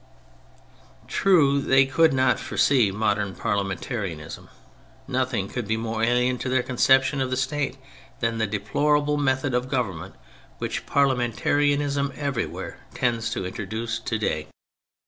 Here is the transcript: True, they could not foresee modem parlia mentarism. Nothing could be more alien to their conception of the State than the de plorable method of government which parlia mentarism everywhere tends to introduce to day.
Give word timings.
True, 1.07 1.61
they 1.61 1.85
could 1.85 2.11
not 2.11 2.39
foresee 2.39 2.89
modem 2.89 3.35
parlia 3.35 3.63
mentarism. 3.63 4.49
Nothing 5.07 5.47
could 5.47 5.67
be 5.67 5.77
more 5.77 6.01
alien 6.01 6.39
to 6.39 6.49
their 6.49 6.63
conception 6.63 7.21
of 7.21 7.29
the 7.29 7.37
State 7.37 7.77
than 8.19 8.39
the 8.39 8.47
de 8.47 8.57
plorable 8.57 9.19
method 9.21 9.53
of 9.53 9.69
government 9.69 10.15
which 10.57 10.87
parlia 10.87 11.15
mentarism 11.15 12.11
everywhere 12.17 12.79
tends 12.95 13.29
to 13.29 13.45
introduce 13.45 13.99
to 13.99 14.17
day. 14.17 14.47